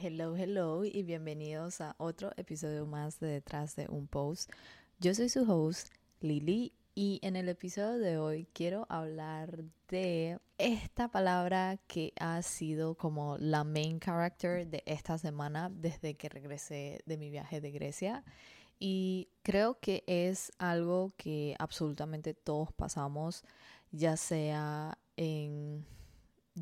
[0.00, 4.48] Hello, hello y bienvenidos a otro episodio más de Detrás de un Post.
[5.00, 5.88] Yo soy su host,
[6.20, 12.94] Lili, y en el episodio de hoy quiero hablar de esta palabra que ha sido
[12.94, 18.24] como la main character de esta semana desde que regresé de mi viaje de Grecia.
[18.78, 23.42] Y creo que es algo que absolutamente todos pasamos,
[23.90, 25.84] ya sea en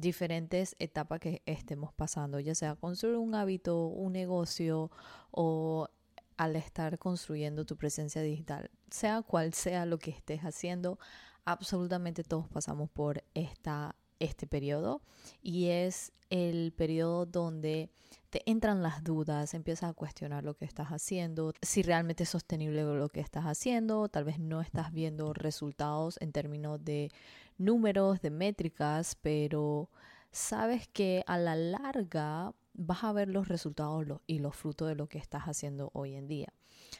[0.00, 4.90] diferentes etapas que estemos pasando, ya sea construir un hábito, un negocio
[5.30, 5.88] o
[6.36, 10.98] al estar construyendo tu presencia digital, sea cual sea lo que estés haciendo,
[11.44, 15.02] absolutamente todos pasamos por esta, este periodo
[15.42, 17.90] y es el periodo donde
[18.30, 22.82] te entran las dudas, empiezas a cuestionar lo que estás haciendo, si realmente es sostenible
[22.82, 27.10] lo que estás haciendo, tal vez no estás viendo resultados en términos de
[27.58, 29.88] números, de métricas, pero
[30.32, 35.08] sabes que a la larga vas a ver los resultados y los frutos de lo
[35.08, 36.52] que estás haciendo hoy en día.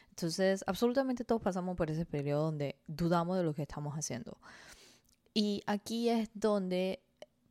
[0.09, 4.39] Entonces, absolutamente todos pasamos por ese periodo donde dudamos de lo que estamos haciendo.
[5.35, 7.03] Y aquí es donde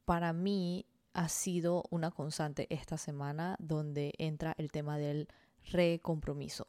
[0.06, 5.28] para mí ha sido una constante esta semana, donde entra el tema del
[5.70, 6.68] recompromiso.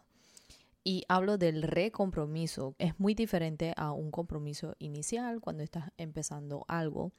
[0.83, 2.75] Y hablo del recompromiso.
[2.79, 7.11] Es muy diferente a un compromiso inicial cuando estás empezando algo.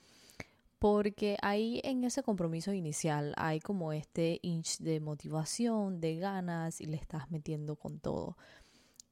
[0.78, 6.86] Porque ahí en ese compromiso inicial hay como este inch de motivación, de ganas y
[6.86, 8.36] le estás metiendo con todo.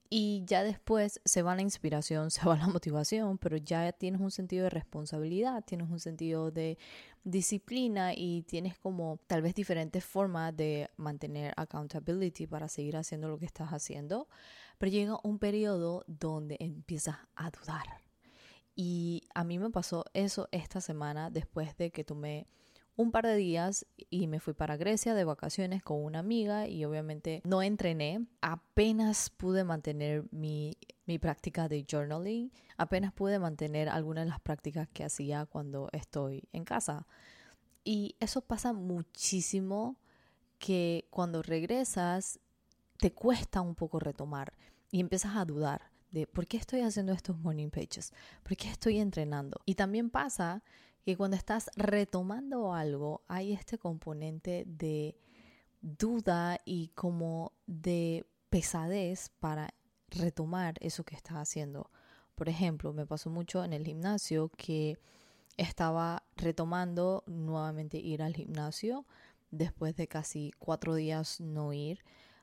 [0.09, 4.31] Y ya después se va la inspiración, se va la motivación, pero ya tienes un
[4.31, 6.79] sentido de responsabilidad, tienes un sentido de
[7.25, 13.39] disciplina y tienes como tal vez diferentes formas de mantener accountability para seguir haciendo lo
[13.39, 14.29] que estás haciendo.
[14.79, 17.87] Pero llega un periodo donde empiezas a dudar.
[18.75, 22.47] Y a mí me pasó eso esta semana después de que tomé
[22.97, 26.85] un par de días y me fui para Grecia de vacaciones con una amiga y
[26.85, 28.27] obviamente no entrené.
[28.41, 34.89] Apenas pude mantener mi, mi práctica de journaling, apenas pude mantener algunas de las prácticas
[34.89, 37.07] que hacía cuando estoy en casa.
[37.85, 39.97] Y eso pasa muchísimo
[40.59, 42.41] que cuando regresas
[42.99, 44.55] te cuesta un poco retomar
[44.91, 48.99] y empiezas a dudar de por qué estoy haciendo estos morning pages, por qué estoy
[48.99, 49.61] entrenando.
[49.67, 50.63] Y también pasa
[51.07, 55.17] que cuando estás retomando algo hay este componente de
[55.81, 59.73] duda y como de pesadez para
[60.09, 61.93] retomar eso que estás haciendo.
[62.35, 64.99] Por ejemplo, me pasó mucho en el gimnasio que
[65.57, 69.07] estaba retomando nuevamente ir al gimnasio
[69.53, 72.01] después de casi cuatro días no ir.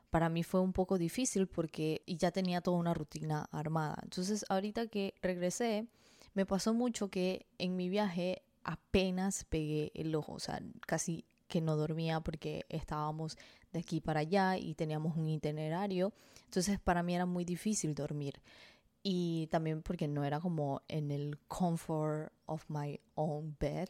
[0.08, 3.98] Para mí fue un poco difícil porque ya tenía toda una rutina armada.
[4.04, 5.86] Entonces, ahorita que regresé,
[6.32, 11.60] me pasó mucho que en mi viaje apenas pegué el ojo, o sea, casi que
[11.60, 13.36] no dormía porque estábamos
[13.72, 16.12] de aquí para allá y teníamos un itinerario.
[16.46, 18.40] Entonces para mí era muy difícil dormir.
[19.02, 23.88] Y también porque no era como en el comfort of my own bed.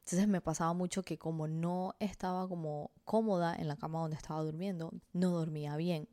[0.00, 4.42] Entonces me pasaba mucho que como no estaba como cómoda en la cama donde estaba
[4.42, 6.08] durmiendo, no dormía bien.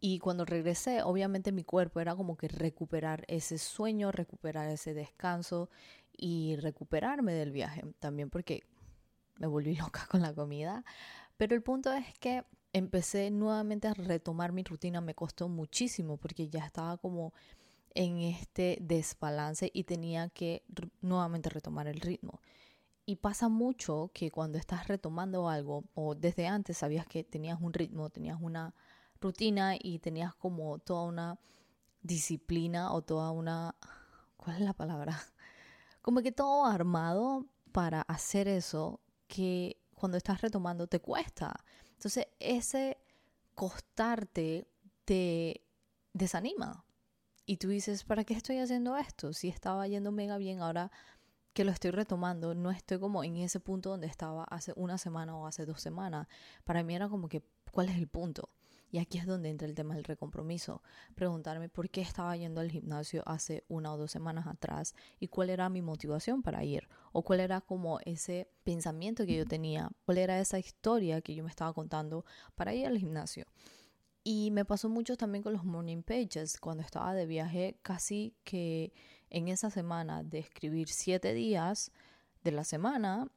[0.00, 5.68] Y cuando regresé, obviamente mi cuerpo era como que recuperar ese sueño, recuperar ese descanso
[6.20, 7.82] y recuperarme del viaje.
[7.98, 8.62] También porque
[9.38, 10.84] me volví loca con la comida.
[11.36, 15.00] Pero el punto es que empecé nuevamente a retomar mi rutina.
[15.00, 17.32] Me costó muchísimo porque ya estaba como
[17.94, 20.62] en este desbalance y tenía que
[21.00, 22.40] nuevamente retomar el ritmo.
[23.06, 27.72] Y pasa mucho que cuando estás retomando algo o desde antes sabías que tenías un
[27.72, 28.74] ritmo, tenías una
[29.20, 31.40] rutina y tenías como toda una
[32.02, 33.74] disciplina o toda una...
[34.36, 35.20] ¿Cuál es la palabra?
[36.02, 41.54] Como que todo armado para hacer eso que cuando estás retomando te cuesta.
[41.92, 42.98] Entonces ese
[43.54, 44.66] costarte
[45.04, 45.62] te
[46.12, 46.84] desanima.
[47.46, 49.32] Y tú dices, ¿para qué estoy haciendo esto?
[49.32, 50.90] Si estaba yendo mega bien, ahora
[51.52, 55.36] que lo estoy retomando, no estoy como en ese punto donde estaba hace una semana
[55.36, 56.28] o hace dos semanas.
[56.64, 58.50] Para mí era como que, ¿cuál es el punto?
[58.90, 60.82] Y aquí es donde entra el tema del recompromiso.
[61.14, 65.50] Preguntarme por qué estaba yendo al gimnasio hace una o dos semanas atrás y cuál
[65.50, 66.88] era mi motivación para ir.
[67.12, 69.90] O cuál era como ese pensamiento que yo tenía.
[70.04, 72.24] Cuál era esa historia que yo me estaba contando
[72.56, 73.46] para ir al gimnasio.
[74.24, 76.58] Y me pasó mucho también con los morning pages.
[76.58, 78.92] Cuando estaba de viaje, casi que
[79.30, 81.92] en esa semana de escribir siete días
[82.42, 83.28] de la semana,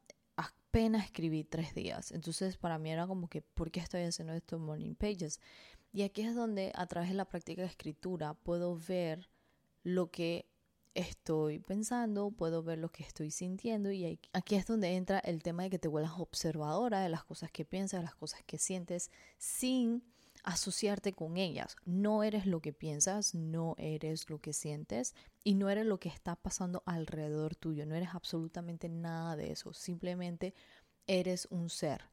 [0.74, 2.12] apenas escribí tres días.
[2.12, 5.40] Entonces para mí era como que, ¿por qué estoy haciendo estos morning pages?
[5.92, 9.30] Y aquí es donde a través de la práctica de escritura puedo ver
[9.84, 10.48] lo que
[10.96, 15.62] estoy pensando, puedo ver lo que estoy sintiendo y aquí es donde entra el tema
[15.62, 19.12] de que te vuelvas observadora de las cosas que piensas, de las cosas que sientes,
[19.38, 20.04] sin
[20.44, 21.76] asociarte con ellas.
[21.86, 26.10] No eres lo que piensas, no eres lo que sientes y no eres lo que
[26.10, 30.54] está pasando alrededor tuyo, no eres absolutamente nada de eso, simplemente
[31.08, 32.10] eres un ser.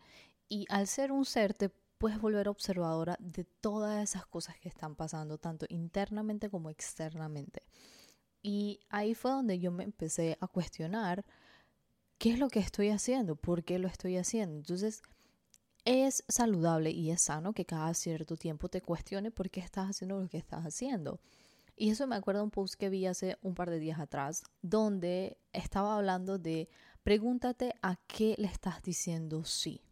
[0.49, 4.97] Y al ser un ser te puedes volver observadora de todas esas cosas que están
[4.97, 7.63] pasando, tanto internamente como externamente.
[8.43, 11.25] Y ahí fue donde yo me empecé a cuestionar
[12.17, 14.57] qué es lo que estoy haciendo, por qué lo estoy haciendo.
[14.57, 15.03] Entonces,
[15.85, 20.21] es saludable y es sano que cada cierto tiempo te cuestione por qué estás haciendo
[20.21, 21.21] lo que estás haciendo.
[21.77, 25.39] Y eso me acuerda un post que vi hace un par de días atrás, donde
[25.53, 26.69] estaba hablando de
[27.03, 29.83] pregúntate a qué le estás diciendo sí.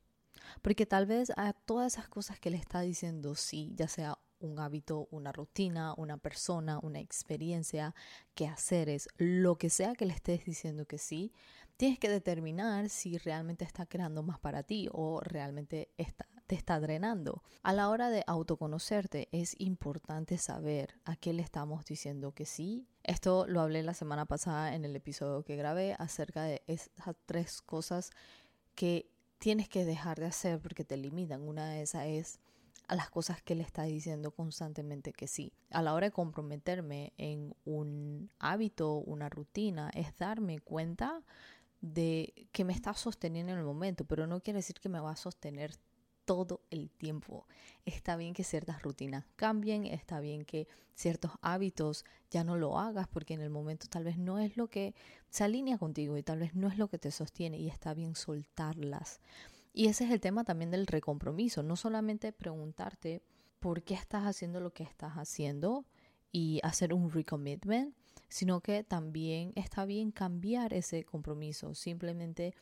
[0.62, 4.58] Porque tal vez a todas esas cosas que le estás diciendo sí, ya sea un
[4.58, 7.94] hábito, una rutina, una persona, una experiencia,
[8.34, 11.32] que hacer es lo que sea que le estés diciendo que sí,
[11.76, 16.80] tienes que determinar si realmente está creando más para ti o realmente está, te está
[16.80, 17.42] drenando.
[17.62, 22.88] A la hora de autoconocerte es importante saber a qué le estamos diciendo que sí.
[23.04, 27.62] Esto lo hablé la semana pasada en el episodio que grabé acerca de esas tres
[27.62, 28.10] cosas
[28.74, 31.42] que tienes que dejar de hacer porque te limitan.
[31.42, 32.40] Una de esas es
[32.86, 35.52] a las cosas que le está diciendo constantemente que sí.
[35.70, 41.22] A la hora de comprometerme en un hábito, una rutina, es darme cuenta
[41.80, 45.12] de que me está sosteniendo en el momento, pero no quiere decir que me va
[45.12, 45.74] a sostener
[46.24, 47.46] todo el tiempo.
[47.86, 53.08] Está bien que ciertas rutinas cambien, está bien que ciertos hábitos ya no lo hagas
[53.08, 54.94] porque en el momento tal vez no es lo que
[55.30, 58.14] se alinea contigo y tal vez no es lo que te sostiene y está bien
[58.14, 59.20] soltarlas.
[59.78, 63.22] Y ese es el tema también del recompromiso, no solamente preguntarte
[63.60, 65.84] por qué estás haciendo lo que estás haciendo
[66.32, 67.94] y hacer un recommitment,
[68.28, 71.76] sino que también está bien cambiar ese compromiso.
[71.76, 72.56] Simplemente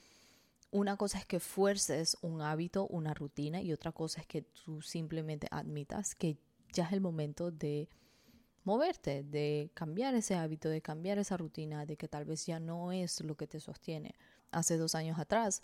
[0.71, 4.83] una cosa es que fuerces un hábito, una rutina y otra cosa es que tú
[4.83, 6.37] simplemente admitas que
[6.75, 7.89] ya es el momento de
[8.63, 12.93] moverte, de cambiar ese hábito, de cambiar esa rutina, de que tal vez ya no
[12.93, 14.15] es lo que te sostiene.
[14.51, 15.63] Hace dos años atrás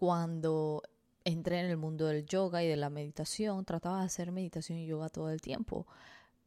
[0.00, 0.82] cuando
[1.26, 4.86] entré en el mundo del yoga y de la meditación, trataba de hacer meditación y
[4.86, 5.86] yoga todo el tiempo.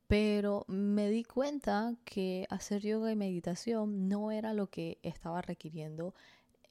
[0.08, 6.16] Pero me di cuenta que hacer yoga y meditación no era lo que estaba requiriendo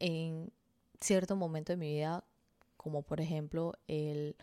[0.00, 0.52] en
[1.00, 2.24] cierto momento de mi vida,
[2.76, 4.34] como por ejemplo el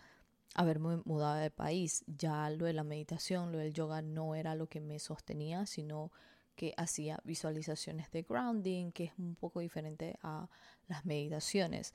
[0.54, 2.04] haberme mudado de país.
[2.06, 6.10] Ya lo de la meditación, lo del yoga no era lo que me sostenía, sino
[6.56, 10.48] que hacía visualizaciones de grounding, que es un poco diferente a
[10.88, 11.92] las meditaciones.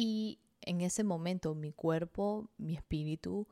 [0.00, 3.48] Y en ese momento mi cuerpo, mi espíritu,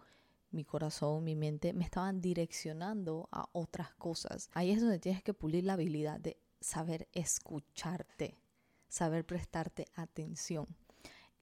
[0.52, 4.48] mi corazón, mi mente me estaban direccionando a otras cosas.
[4.52, 8.38] Ahí es donde tienes que pulir la habilidad de saber escucharte,
[8.86, 10.68] saber prestarte atención.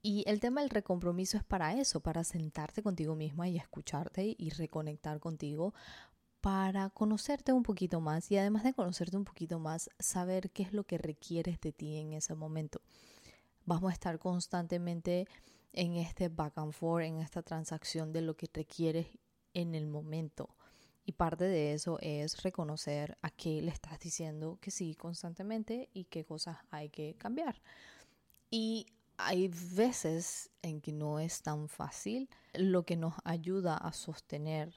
[0.01, 4.49] Y el tema del recompromiso es para eso, para sentarte contigo misma y escucharte y
[4.49, 5.75] reconectar contigo,
[6.41, 10.73] para conocerte un poquito más y además de conocerte un poquito más, saber qué es
[10.73, 12.81] lo que requieres de ti en ese momento
[13.67, 15.27] vamos a estar constantemente
[15.73, 19.07] en este back and forth, en esta transacción de lo que requieres
[19.55, 20.55] en el momento.
[21.07, 26.05] Y parte de eso es reconocer a qué le estás diciendo que sí constantemente y
[26.05, 27.61] qué cosas hay que cambiar.
[28.51, 34.75] Y hay veces en que no es tan fácil, lo que nos ayuda a sostener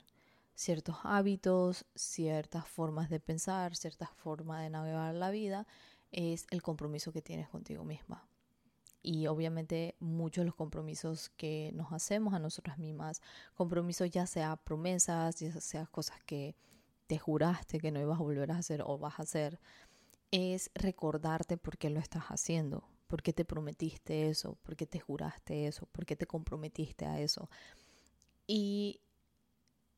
[0.53, 5.67] ciertos hábitos, ciertas formas de pensar, ciertas formas de navegar la vida,
[6.11, 8.27] es el compromiso que tienes contigo misma
[9.01, 13.21] y obviamente muchos de los compromisos que nos hacemos a nosotras mismas,
[13.53, 16.55] compromisos ya sea promesas, ya sea cosas que
[17.07, 19.59] te juraste que no ibas a volver a hacer o vas a hacer,
[20.31, 24.99] es recordarte por qué lo estás haciendo, por qué te prometiste eso, por qué te
[24.99, 27.49] juraste eso, por qué te comprometiste a eso.
[28.45, 29.01] Y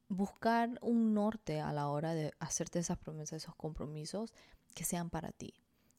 [0.08, 4.34] buscar un norte a la hora de hacerte esas promesas, esos compromisos
[4.76, 5.54] que sean para ti,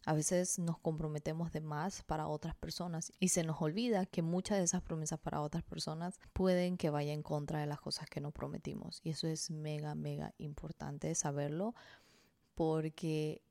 [0.07, 4.59] a veces nos comprometemos de más para otras personas y se nos olvida que muchas
[4.59, 8.21] de esas promesas para otras personas pueden que vaya en contra de las cosas que
[8.21, 9.01] nos prometimos.
[9.05, 11.75] Y eso es mega, mega importante saberlo
[12.55, 13.43] porque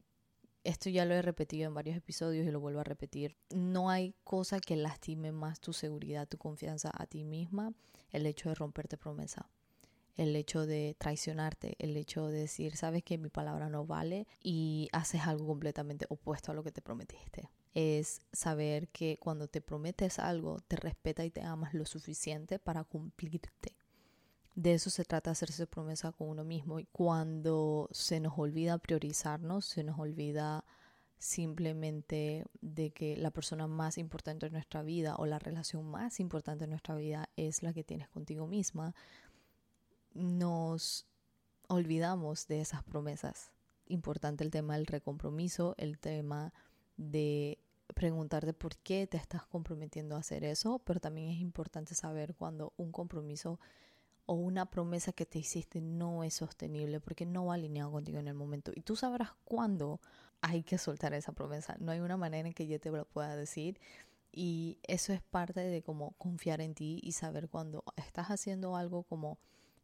[0.64, 3.38] esto ya lo he repetido en varios episodios y lo vuelvo a repetir.
[3.50, 7.74] No hay cosa que lastime más tu seguridad, tu confianza a ti misma,
[8.12, 9.50] el hecho de romperte promesa
[10.20, 14.90] el hecho de traicionarte, el hecho de decir, sabes que mi palabra no vale y
[14.92, 17.50] haces algo completamente opuesto a lo que te prometiste.
[17.74, 22.84] Es saber que cuando te prometes algo, te respeta y te amas lo suficiente para
[22.84, 23.78] cumplirte.
[24.56, 29.66] de eso se trata hacerse promesa con uno mismo y cuando se nos olvida priorizarnos,
[29.66, 30.66] se nos olvida
[31.18, 36.64] simplemente de que la persona más importante en nuestra vida o la relación más importante
[36.64, 38.96] en nuestra vida es la que tienes contigo misma,
[40.20, 41.08] nos
[41.68, 43.52] olvidamos de esas promesas.
[43.88, 46.54] Importante el tema del recompromiso, el tema
[46.98, 47.60] de
[47.96, 52.74] preguntarte por qué te estás comprometiendo a hacer eso, pero también es importante saber cuando
[52.78, 53.60] un compromiso
[54.26, 58.28] o una promesa que te hiciste no es sostenible porque no va alineado contigo en
[58.28, 58.72] el momento.
[58.76, 60.00] Y tú sabrás cuándo
[60.42, 61.78] hay que soltar esa promesa.
[61.80, 63.80] No hay una manera en que yo te lo pueda decir.
[64.32, 69.02] Y eso es parte de como confiar en ti y saber cuando estás haciendo algo
[69.02, 69.40] como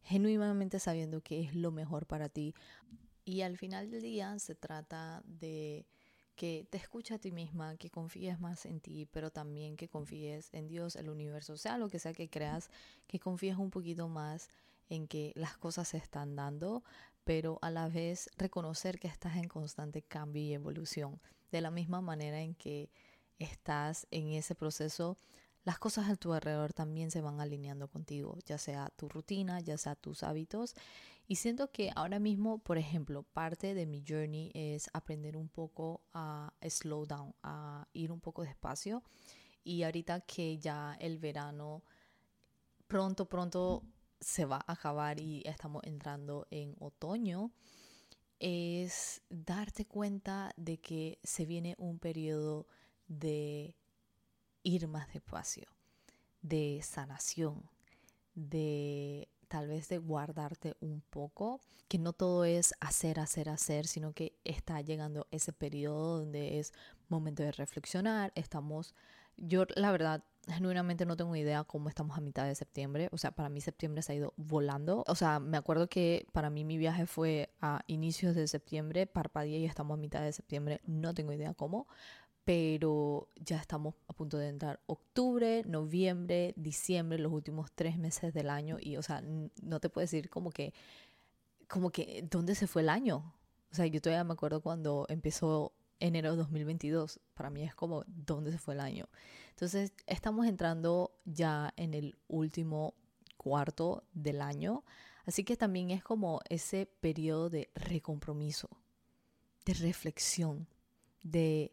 [0.05, 2.53] genuinamente sabiendo que es lo mejor para ti.
[3.25, 5.85] Y al final del día se trata de
[6.35, 10.49] que te escuches a ti misma, que confíes más en ti, pero también que confíes
[10.53, 12.69] en Dios, el universo, sea lo que sea que creas,
[13.07, 14.49] que confíes un poquito más
[14.89, 16.83] en que las cosas se están dando,
[17.23, 21.19] pero a la vez reconocer que estás en constante cambio y evolución.
[21.51, 22.91] De la misma manera en que
[23.39, 25.17] estás en ese proceso,
[25.65, 29.77] las cosas a tu alrededor también se van alineando contigo, ya sea tu rutina, ya
[29.77, 30.75] sea tus hábitos.
[31.27, 36.01] Y siento que ahora mismo, por ejemplo, parte de mi journey es aprender un poco
[36.13, 39.01] a slow down, a ir un poco despacio.
[39.63, 41.83] Y ahorita que ya el verano
[42.87, 43.81] pronto, pronto
[44.19, 47.51] se va a acabar y estamos entrando en otoño,
[48.39, 52.67] es darte cuenta de que se viene un periodo
[53.07, 53.75] de
[54.65, 55.69] ir más despacio,
[56.41, 57.69] de sanación,
[58.33, 64.11] de tal vez de guardarte un poco, que no todo es hacer, hacer, hacer, sino
[64.11, 66.73] que está llegando ese periodo donde es
[67.07, 68.95] momento de reflexionar, estamos,
[69.37, 73.09] yo la verdad genuinamente no tengo idea cómo estamos a mitad de septiembre.
[73.11, 75.03] O sea, para mí septiembre se ha ido volando.
[75.07, 79.59] O sea, me acuerdo que para mí mi viaje fue a inicios de septiembre, parpadeé
[79.59, 80.81] y estamos a mitad de septiembre.
[80.85, 81.87] No tengo idea cómo.
[82.45, 88.49] Pero ya estamos a punto de entrar octubre, noviembre, diciembre, los últimos tres meses del
[88.49, 88.77] año.
[88.79, 89.21] Y, o sea,
[89.61, 90.73] no te puedo decir como que,
[91.67, 93.33] como que, ¿dónde se fue el año?
[93.71, 97.19] O sea, yo todavía me acuerdo cuando empezó enero de 2022.
[97.33, 99.09] Para mí es como, ¿dónde se fue el año?
[99.49, 102.93] Entonces, estamos entrando ya en el último
[103.37, 104.83] cuarto del año.
[105.25, 108.69] Así que también es como ese periodo de recompromiso,
[109.65, 110.67] de reflexión,
[111.23, 111.71] de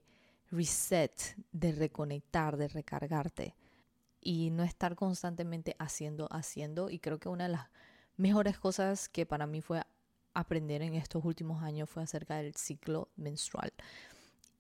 [0.53, 3.57] reset, de reconectar, de recargarte
[4.21, 6.91] y no estar constantemente haciendo, haciendo.
[6.91, 7.69] Y creo que una de las
[8.17, 9.83] mejores cosas que para mí fue
[10.35, 13.73] aprender en estos últimos años fue acerca del ciclo menstrual.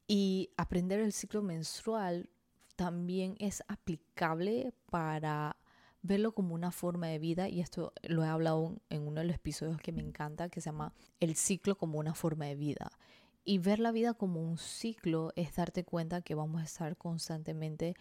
[0.08, 2.28] Y aprender el ciclo menstrual
[2.74, 5.56] también es aplicable para
[6.02, 9.36] verlo como una forma de vida y esto lo he hablado en uno de los
[9.36, 12.90] episodios que me encanta que se llama el ciclo como una forma de vida
[13.44, 17.94] y ver la vida como un ciclo es darte cuenta que vamos a estar constantemente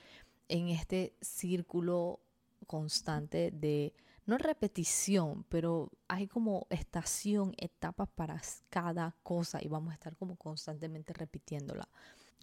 [0.47, 2.19] en este círculo
[2.67, 3.93] constante de
[4.25, 10.35] no repetición, pero hay como estación, etapas para cada cosa y vamos a estar como
[10.35, 11.89] constantemente repitiéndola.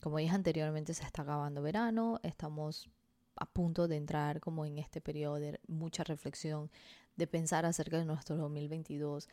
[0.03, 2.89] Como dije anteriormente, se está acabando verano, estamos
[3.37, 6.71] a punto de entrar como en este periodo de mucha reflexión,
[7.17, 9.29] de pensar acerca de nuestro 2022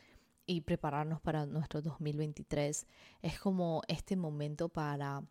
[0.46, 2.86] y prepararnos para nuestro 2023.
[3.22, 5.22] Es como este momento para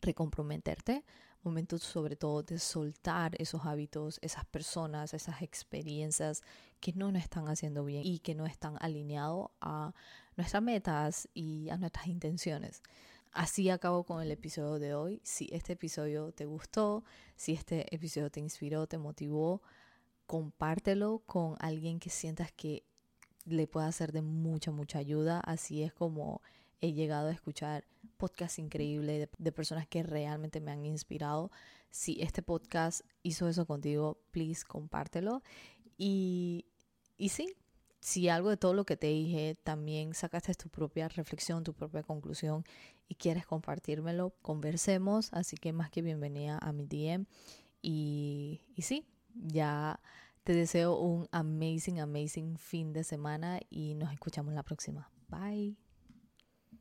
[0.00, 1.04] recomprometerte,
[1.42, 6.42] momento sobre todo de soltar esos hábitos, esas personas, esas experiencias
[6.80, 9.94] que no nos están haciendo bien y que no están alineados a
[10.36, 12.82] nuestras metas y a nuestras intenciones.
[13.32, 15.20] Así acabo con el episodio de hoy.
[15.22, 17.04] Si este episodio te gustó,
[17.36, 19.62] si este episodio te inspiró, te motivó,
[20.26, 22.82] compártelo con alguien que sientas que
[23.46, 25.40] le pueda ser de mucha, mucha ayuda.
[25.40, 26.42] Así es como
[26.80, 27.84] he llegado a escuchar
[28.16, 31.50] podcasts increíbles de, personas que realmente me han inspirado.
[31.90, 35.42] Si este podcast hizo eso contigo, please compártelo.
[35.96, 36.66] Y,
[37.16, 37.54] y sí,
[38.00, 42.02] si algo de todo lo que te dije también sacaste tu propia reflexión, tu propia
[42.02, 42.64] conclusión
[43.08, 45.32] y quieres compartírmelo, conversemos.
[45.32, 47.26] Así que más que bienvenida a mi DM.
[47.80, 50.00] Y, y sí, ya
[50.46, 55.10] te deseo un amazing, amazing fin de semana y nos escuchamos la próxima.
[55.28, 55.76] Bye.